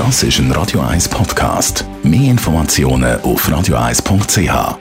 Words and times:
Das 0.00 0.22
ist 0.22 0.38
ein 0.38 0.50
Radio 0.52 0.80
1 0.80 1.10
Podcast. 1.10 1.84
Mehr 2.02 2.30
Informationen 2.30 3.20
auf 3.20 3.46
radio1.ch. 3.46 4.78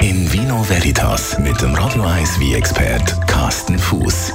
In 0.00 0.32
Vino 0.32 0.62
Veritas 0.68 1.36
mit 1.40 1.60
dem 1.60 1.74
Radio 1.74 2.04
1 2.04 2.38
wie 2.38 2.54
expert 2.54 3.26
Carsten 3.26 3.76
Fuß. 3.76 4.34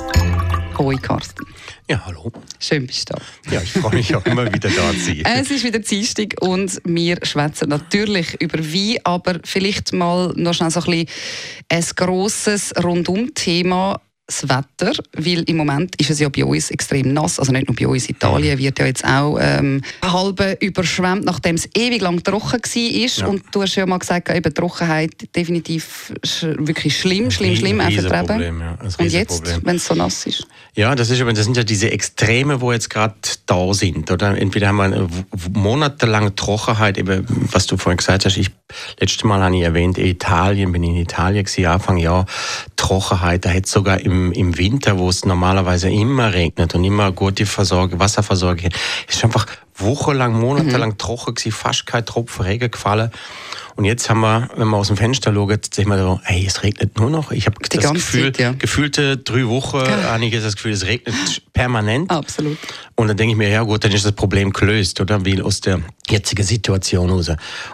Hoi 0.77 0.97
Carsten. 0.97 1.45
Ja, 1.89 2.05
hallo. 2.05 2.29
Schön 2.59 2.85
bist 2.85 3.09
du 3.09 3.13
da. 3.13 3.53
Ja, 3.53 3.61
ich 3.61 3.71
freue 3.71 3.95
mich 3.95 4.13
auch 4.13 4.25
immer 4.25 4.45
wieder 4.53 4.69
da 4.69 4.91
zu 4.91 4.99
sein. 4.99 5.23
Es 5.25 5.49
ist 5.49 5.63
wieder 5.63 5.79
Dienstag 5.79 6.35
und 6.41 6.81
wir 6.83 7.19
schwätzen 7.23 7.69
natürlich 7.69 8.35
über 8.41 8.59
Wein, 8.59 8.97
aber 9.05 9.39
vielleicht 9.45 9.93
mal 9.93 10.33
noch 10.35 10.53
schnell 10.53 10.71
so 10.71 10.81
ein 10.81 11.05
bisschen 11.05 11.07
ein 11.69 11.85
grosses 11.95 12.73
Rundum-Thema 12.83 14.01
das 14.27 14.43
Wetter, 14.43 14.91
weil 15.13 15.43
im 15.43 15.57
Moment 15.57 15.95
ist 15.99 16.09
es 16.09 16.19
ja 16.19 16.27
bei 16.27 16.43
uns 16.43 16.69
extrem 16.69 17.13
nass, 17.13 17.39
also 17.39 17.51
nicht 17.53 17.67
nur 17.67 17.75
bei 17.75 17.87
uns, 17.87 18.09
Italien 18.09 18.57
wird 18.59 18.77
ja 18.77 18.85
jetzt 18.85 19.05
auch 19.05 19.37
ähm, 19.39 19.81
halb 20.03 20.61
überschwemmt, 20.61 21.23
nachdem 21.23 21.55
es 21.55 21.69
ewig 21.75 22.01
lang 22.01 22.21
trocken 22.23 22.61
war. 22.61 23.07
Ja. 23.07 23.27
Und 23.27 23.43
du 23.51 23.61
hast 23.61 23.75
ja 23.75 23.85
mal 23.85 23.99
gesagt, 23.99 24.29
eben 24.29 24.53
Trockenheit 24.53 25.33
definitiv 25.33 26.13
sch 26.25 26.43
wirklich 26.57 26.97
schlimm, 26.97 27.31
schlimm, 27.31 27.55
schlimm. 27.55 27.79
Ein 27.79 27.95
Problem, 27.95 28.59
ja. 28.59 28.77
Ein 28.79 28.93
Und 28.97 29.11
jetzt, 29.11 29.65
wenn 29.65 29.77
es 29.77 29.85
so 29.85 29.95
nass 29.95 30.25
ist? 30.25 30.45
Ja, 30.75 30.93
das, 30.93 31.09
ist, 31.09 31.21
das 31.21 31.45
sind 31.45 31.57
ja 31.57 31.63
diese 31.63 31.89
Extreme, 31.89 32.59
wo 32.59 32.71
jetzt 32.71 32.89
gerade 32.89 33.15
da 33.45 33.73
sind. 33.73 34.11
Oder? 34.11 34.37
Entweder 34.37 34.67
haben 34.67 34.77
wir 34.77 35.07
monatelange 35.53 36.35
Trockenheit, 36.35 36.97
eben, 36.97 37.25
was 37.51 37.65
du 37.65 37.77
vorhin 37.77 37.97
gesagt 37.97 38.25
hast, 38.25 38.37
ich, 38.37 38.51
letztes 38.99 39.23
Mal 39.23 39.41
habe 39.41 39.55
ich 39.55 39.63
erwähnt, 39.63 39.97
Italien, 39.97 40.71
bin 40.73 40.83
in 40.83 40.97
Italien 40.97 41.45
gewesen, 41.45 41.65
Anfang 41.65 41.97
Jahr, 41.97 42.25
Trockenheit, 42.87 43.43
da 43.43 43.49
hätte 43.49 43.69
sogar 43.69 43.99
im 43.99 44.31
im, 44.31 44.57
Winter, 44.57 44.97
wo 44.97 45.09
es 45.09 45.25
normalerweise 45.25 45.89
immer 45.89 46.33
regnet 46.33 46.73
und 46.73 46.85
immer 46.85 47.11
gute 47.11 47.45
Versorgung, 47.45 47.99
Wasserversorgung, 47.99 48.69
ist 49.09 49.23
einfach 49.25 49.45
wochenlang, 49.75 50.39
monatelang 50.39 50.91
mhm. 50.91 50.97
trocken 50.97 51.35
gewesen, 51.35 51.51
fast 51.51 51.85
kein 51.85 52.05
Tropfen 52.05 52.45
Regen 52.45 52.71
gefallen. 52.71 53.11
Und 53.75 53.85
jetzt 53.85 54.09
haben 54.09 54.21
wir, 54.21 54.49
wenn 54.55 54.69
man 54.69 54.79
aus 54.79 54.87
dem 54.87 54.97
Fenster 54.97 55.33
schaut, 55.33 55.75
sehen 55.75 55.89
wir 55.89 55.99
so, 55.99 56.19
hey, 56.23 56.45
es 56.47 56.63
regnet 56.63 56.97
nur 56.97 57.09
noch. 57.09 57.31
Ich 57.31 57.45
habe 57.45 57.57
das 57.61 57.93
Gefühl, 57.93 58.31
Zeit, 58.31 58.39
ja. 58.39 58.51
gefühlte 58.53 59.17
drei 59.17 59.45
Wochen, 59.47 59.79
habe 59.79 60.25
ich 60.25 60.33
das 60.33 60.55
Gefühl, 60.55 60.71
es 60.71 60.85
regnet 60.85 61.13
permanent. 61.53 62.09
Absolut. 62.09 62.57
Und 62.95 63.07
dann 63.09 63.17
denke 63.17 63.33
ich 63.33 63.37
mir, 63.37 63.49
ja 63.49 63.63
gut, 63.63 63.83
dann 63.83 63.91
ist 63.91 64.05
das 64.05 64.13
Problem 64.13 64.51
gelöst, 64.51 64.99
oder? 65.01 65.25
Wie 65.25 65.41
aus 65.41 65.59
der 65.59 65.81
jetzigen 66.09 66.43
Situation 66.43 67.09
raus. 67.09 67.31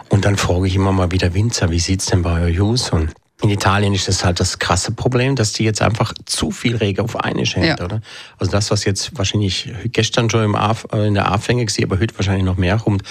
Und 0.08 0.24
dann 0.24 0.36
frage 0.36 0.66
ich 0.66 0.74
immer 0.74 0.92
mal 0.92 1.10
wieder 1.12 1.32
Winzer, 1.32 1.70
wie 1.70 1.78
sieht's 1.78 2.06
denn 2.06 2.22
bei 2.22 2.42
euch 2.42 2.60
aus? 2.60 2.90
Und 2.90 3.14
in 3.44 3.50
Italien 3.50 3.92
ist 3.92 4.08
das 4.08 4.24
halt 4.24 4.40
das 4.40 4.58
krasse 4.58 4.90
Problem, 4.92 5.36
dass 5.36 5.52
die 5.52 5.64
jetzt 5.64 5.82
einfach 5.82 6.14
zu 6.24 6.50
viel 6.50 6.76
Regen 6.76 7.02
auf 7.02 7.14
eine 7.16 7.44
schenkt, 7.44 7.78
ja. 7.78 7.84
oder? 7.84 8.00
Also 8.38 8.50
das, 8.50 8.70
was 8.70 8.86
jetzt 8.86 9.18
wahrscheinlich 9.18 9.70
gestern 9.92 10.30
schon 10.30 10.44
im 10.44 10.54
Af, 10.54 10.86
äh, 10.92 11.08
in 11.08 11.14
der 11.14 11.30
Anfänge 11.30 11.66
war, 11.66 11.84
aber 11.84 12.00
heute 12.00 12.16
wahrscheinlich 12.16 12.44
noch 12.44 12.56
mehr 12.56 12.78
kommt, 12.78 13.02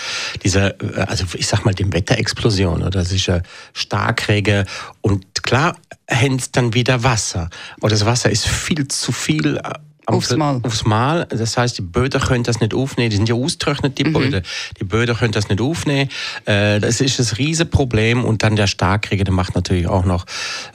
diese, 0.43 0.75
äh, 0.79 1.01
also 1.01 1.25
ich 1.35 1.45
sag 1.45 1.65
mal, 1.65 1.75
die 1.75 1.93
Wetterexplosion, 1.93 2.81
oder? 2.81 2.89
Das 2.89 3.11
ist 3.11 3.27
ja 3.27 3.41
Starkregen 3.73 4.65
und 5.01 5.43
klar, 5.43 5.75
hängt 6.07 6.57
dann 6.57 6.73
wieder 6.73 7.03
Wasser. 7.03 7.51
Aber 7.77 7.89
das 7.89 8.03
Wasser 8.03 8.31
ist 8.31 8.47
viel 8.47 8.87
zu 8.87 9.11
viel 9.11 9.57
äh, 9.57 9.73
Aufs 10.05 10.35
Mal. 10.35 10.59
Aufs 10.63 10.85
Mal. 10.85 11.25
Das 11.29 11.57
heißt, 11.57 11.77
die 11.77 11.81
Böden 11.81 12.19
können 12.21 12.43
das 12.43 12.59
nicht 12.59 12.73
aufnehmen. 12.73 13.09
Die 13.09 13.17
sind 13.17 13.29
ja 13.29 13.35
ausgetrocknet, 13.35 13.97
die 13.97 14.05
mhm. 14.05 14.13
Böden. 14.13 14.43
Die 14.79 14.83
Böden 14.83 15.15
können 15.15 15.31
das 15.31 15.49
nicht 15.49 15.61
aufnehmen. 15.61 16.09
Äh, 16.45 16.79
das 16.79 17.01
ist 17.01 17.19
ein 17.19 17.37
Riesenproblem. 17.37 18.25
Und 18.25 18.43
dann 18.43 18.55
der 18.55 18.67
Starkregen, 18.67 19.25
der 19.25 19.33
macht 19.33 19.55
natürlich 19.55 19.87
auch 19.87 20.05
noch 20.05 20.25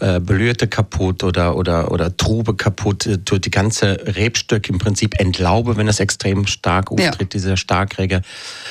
äh, 0.01 0.21
Belührte 0.21 0.69
kaputt 0.69 1.25
oder, 1.25 1.57
oder, 1.57 1.91
oder 1.91 2.17
Trube 2.17 2.55
kaputt. 2.55 3.07
Äh, 3.07 3.19
tut 3.19 3.45
die 3.45 3.51
ganze 3.51 3.99
Rebstöcke 4.05 4.73
im 4.73 4.79
Prinzip 4.79 5.19
entlauben, 5.19 5.77
wenn 5.77 5.87
das 5.87 6.01
extrem 6.01 6.47
stark 6.47 6.91
auftritt, 6.91 7.21
ja. 7.21 7.27
dieser 7.27 7.57
Starkregen. 7.57 8.23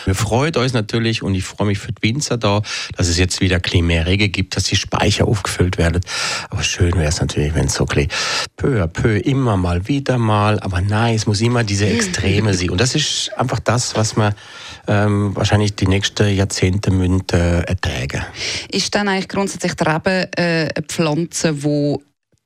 Wir 0.05 0.15
freuen 0.15 0.55
uns 0.55 0.73
natürlich 0.73 1.23
und 1.23 1.35
ich 1.35 1.43
freue 1.43 1.67
mich 1.67 1.79
für 1.79 1.91
die 1.91 2.01
Winzer 2.01 2.37
da, 2.37 2.61
dass 2.95 3.07
es 3.07 3.17
jetzt 3.17 3.41
wieder 3.41 3.59
mehr 3.81 4.05
Regen 4.05 4.31
gibt, 4.31 4.55
dass 4.55 4.63
die 4.63 4.75
Speicher 4.75 5.27
aufgefüllt 5.27 5.77
werden. 5.77 6.01
Aber 6.49 6.63
schön 6.63 6.93
wäre 6.93 7.09
es 7.09 7.19
natürlich, 7.19 7.53
wenn 7.53 7.67
es 7.67 7.73
so 7.73 7.85
peu 7.85 8.81
à 8.81 8.87
peu 8.87 9.17
immer 9.17 9.57
mal 9.57 9.87
wieder 9.87 10.17
mal 10.17 10.46
mal, 10.47 10.59
aber 10.61 10.81
nein, 10.81 11.15
es 11.15 11.27
muss 11.27 11.41
immer 11.41 11.63
diese 11.63 11.87
Extreme 11.87 12.53
sein. 12.53 12.69
Und 12.69 12.81
das 12.81 12.95
ist 12.95 13.31
einfach 13.37 13.59
das, 13.59 13.95
was 13.95 14.15
man 14.15 14.33
ähm, 14.87 15.35
wahrscheinlich 15.35 15.75
die 15.75 15.87
nächsten 15.87 16.33
Jahrzehnte 16.33 16.91
müssen, 16.91 17.23
äh, 17.33 17.61
ertragen 17.61 18.25
Ist 18.71 18.95
dann 18.95 19.07
eigentlich 19.07 19.27
grundsätzlich 19.27 19.73
der 19.73 19.87
Reben 19.87 20.27
äh, 20.37 20.69
eine 20.73 20.85
Pflanze, 20.87 21.53
die 21.53 21.97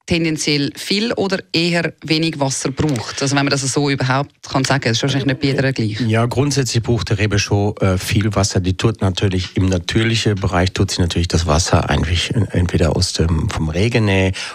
tendenziell 0.05 0.71
viel 0.75 1.13
oder 1.13 1.39
eher 1.53 1.93
wenig 2.03 2.39
Wasser 2.39 2.71
braucht? 2.71 3.21
Also 3.21 3.35
wenn 3.35 3.45
man 3.45 3.51
das 3.51 3.61
so 3.61 3.89
überhaupt 3.89 4.31
kann 4.49 4.63
sagen, 4.63 4.89
ist 4.89 5.01
wahrscheinlich 5.01 5.27
nicht 5.27 5.39
bei 5.39 5.47
jeder 5.47 5.71
gleich. 5.71 5.99
Ja, 6.01 6.25
grundsätzlich 6.25 6.83
braucht 6.83 7.09
der 7.09 7.19
Rebe 7.19 7.39
schon 7.39 7.75
äh, 7.77 7.97
viel 7.97 8.33
Wasser. 8.35 8.59
Die 8.59 8.75
tut 8.75 9.01
natürlich 9.01 9.55
im 9.55 9.67
natürlichen 9.67 10.35
Bereich 10.35 10.73
tut 10.73 10.91
sie 10.91 11.01
natürlich 11.01 11.27
das 11.27 11.47
Wasser 11.47 11.89
eigentlich 11.89 12.33
entweder 12.33 12.95
aus 12.95 13.13
dem 13.13 13.49
vom 13.49 13.69
Regen 13.69 14.09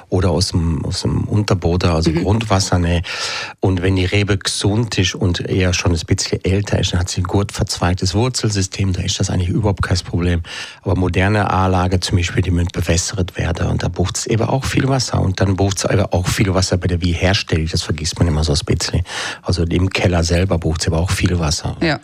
oder 0.09 0.31
aus 0.31 0.49
dem 0.49 0.84
aus 0.84 1.03
dem 1.03 1.25
Unterboden, 1.25 1.91
also 1.91 2.11
mhm. 2.11 2.23
Grundwasser. 2.23 2.77
Und 3.61 3.83
wenn 3.83 3.97
die 3.97 4.05
Rebe 4.05 4.37
gesund 4.39 4.99
ist 4.99 5.15
und 5.15 5.41
eher 5.41 5.73
schon 5.73 5.93
ein 5.93 6.01
bisschen 6.07 6.45
älter 6.45 6.78
ist, 6.78 6.93
dann 6.93 7.01
hat 7.01 7.09
sie 7.09 7.23
ein 7.23 7.25
gut 7.25 7.53
verzweigtes 7.53 8.15
Wurzelsystem, 8.15 8.93
da 8.93 9.03
ist 9.03 9.19
das 9.21 9.31
eigentlich 9.31 9.49
überhaupt 9.49 9.83
kein 9.83 9.99
Problem. 9.99 10.43
Aber 10.83 10.97
moderne 10.97 11.51
Anlage 11.51 12.01
zum 12.01 12.19
Beispiel, 12.19 12.43
die 12.43 12.51
müssen 12.51 12.69
bewässert 12.73 13.37
werden 13.37 13.69
und 13.69 13.83
da 13.83 13.89
braucht 13.89 14.17
es 14.17 14.27
eben 14.27 14.43
auch 14.45 14.65
viel 14.65 14.89
Wasser. 14.89 15.21
Und 15.21 15.35
dann 15.36 15.56
braucht 15.56 15.78
es 15.78 15.86
aber 15.86 16.12
auch 16.12 16.26
viel 16.26 16.52
Wasser 16.54 16.76
bei 16.76 16.88
der 16.88 17.00
Wiederherstellung. 17.00 17.69
Das 17.70 17.82
vergisst 17.82 18.19
man 18.19 18.28
immer 18.28 18.44
so 18.44 18.52
ein 18.52 18.58
bisschen. 18.64 19.02
Also 19.42 19.64
im 19.64 19.91
Keller 19.91 20.24
selber 20.24 20.58
braucht 20.58 20.82
es 20.82 20.88
aber 20.88 20.98
auch 20.98 21.10
viel 21.10 21.38
Wasser. 21.38 21.76
Ja. 21.80 22.00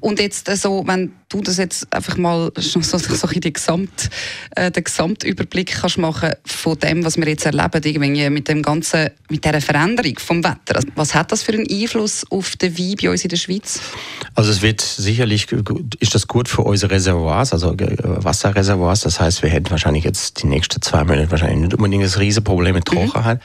Und 0.00 0.20
jetzt 0.20 0.48
äh, 0.48 0.56
so, 0.56 0.84
wenn 0.86 1.12
du 1.28 1.40
das 1.40 1.58
jetzt 1.58 1.92
einfach 1.92 2.16
mal 2.16 2.50
so, 2.56 2.80
so, 2.82 2.98
so 2.98 3.26
den, 3.26 3.52
Gesamt, 3.52 4.10
äh, 4.56 4.70
den 4.70 4.84
Gesamtüberblick 4.84 5.78
kannst 5.80 5.98
machen 5.98 6.32
von 6.44 6.78
dem, 6.78 7.04
was 7.04 7.16
wir 7.16 7.26
jetzt 7.26 7.46
erleben, 7.46 7.82
irgendwie 7.82 8.30
mit 8.30 8.48
dem 8.48 8.62
ganzen, 8.62 9.10
mit 9.30 9.44
dieser 9.44 9.60
Veränderung 9.60 10.18
vom 10.18 10.44
Wetter. 10.44 10.76
Also, 10.76 10.88
was 10.94 11.14
hat 11.14 11.32
das 11.32 11.42
für 11.42 11.52
einen 11.52 11.66
Einfluss 11.70 12.24
auf 12.30 12.56
den 12.56 12.76
Wein 12.78 12.94
bei 13.00 13.10
uns 13.10 13.22
in 13.24 13.28
der 13.28 13.36
Schweiz? 13.36 13.80
Also 14.34 14.50
es 14.50 14.62
wird 14.62 14.80
sicherlich, 14.80 15.48
ist 16.00 16.14
das 16.14 16.26
gut 16.26 16.48
für 16.48 16.62
unsere 16.62 16.92
Reservoirs, 16.92 17.52
also 17.52 17.74
Wasserreservoirs. 17.76 19.00
Das 19.00 19.20
heißt, 19.20 19.42
wir 19.42 19.50
hätten 19.50 19.70
wahrscheinlich 19.70 20.04
jetzt 20.04 20.42
die 20.42 20.46
nächsten 20.46 20.80
zwei 20.82 21.04
Monate 21.04 21.30
wahrscheinlich 21.30 21.60
nicht 21.60 21.74
unbedingt 21.74 22.04
das 22.04 22.18
Riesenproblem 22.18 22.74
mit 22.74 22.84
Trockenheit. 22.84 23.38
Mhm. 23.38 23.42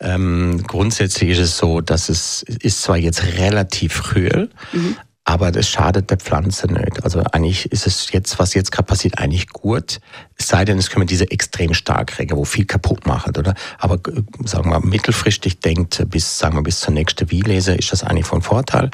Ähm, 0.00 0.62
grundsätzlich 0.66 1.30
ist 1.30 1.38
es 1.38 1.56
so, 1.56 1.80
dass 1.80 2.08
es 2.08 2.42
ist 2.42 2.82
zwar 2.82 2.96
jetzt 2.96 3.22
relativ 3.38 4.02
kühl, 4.02 4.50
mhm. 4.72 4.96
Aber 5.24 5.50
das 5.50 5.68
schadet 5.68 6.10
der 6.10 6.18
Pflanze 6.18 6.66
nicht. 6.66 7.02
Also 7.02 7.22
eigentlich 7.32 7.70
ist 7.72 7.86
es 7.86 8.12
jetzt, 8.12 8.38
was 8.38 8.52
jetzt 8.52 8.70
gerade 8.70 8.86
passiert, 8.86 9.18
eigentlich 9.18 9.48
gut. 9.48 10.00
Es 10.36 10.48
sei 10.48 10.66
denn, 10.66 10.76
es 10.76 10.90
können 10.90 11.06
diese 11.06 11.30
extrem 11.30 11.72
Starkregen, 11.72 12.36
wo 12.36 12.44
viel 12.44 12.66
kaputt 12.66 13.06
machen, 13.06 13.34
oder? 13.36 13.54
Aber 13.78 13.94
äh, 13.94 14.22
sagen 14.44 14.70
wir 14.70 14.80
mittelfristig 14.80 15.60
denkt, 15.60 16.04
bis, 16.10 16.38
sagen 16.38 16.56
wir, 16.56 16.62
bis 16.62 16.80
zur 16.80 16.92
nächsten 16.92 17.30
Wielese 17.30 17.74
ist 17.74 17.90
das 17.92 18.04
eigentlich 18.04 18.26
von 18.26 18.42
Vorteil. 18.42 18.90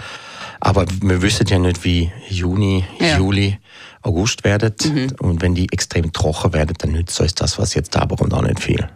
Aber 0.60 0.84
wir 1.02 1.20
wissen 1.22 1.46
ja 1.48 1.58
nicht, 1.58 1.84
wie 1.84 2.12
Juni, 2.28 2.84
ja. 3.00 3.18
Juli, 3.18 3.58
August 4.02 4.44
werdet. 4.44 4.84
Mhm. 4.84 5.08
Und 5.20 5.42
wenn 5.42 5.54
die 5.54 5.72
extrem 5.72 6.12
trocken 6.12 6.52
werden, 6.52 6.76
dann 6.78 6.92
nützt 6.92 7.20
euch 7.20 7.34
das, 7.34 7.58
was 7.58 7.74
jetzt 7.74 7.96
da 7.96 8.06
kommt, 8.06 8.32
auch 8.32 8.42
nicht 8.42 8.60
viel. 8.60 8.88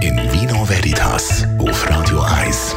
In 0.00 0.16
Vino 0.32 0.68
Veritas 0.68 1.44
auf 1.58 1.88
Radio 1.88 2.20
1. 2.20 2.76